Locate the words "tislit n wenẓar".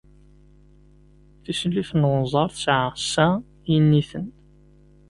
1.43-2.47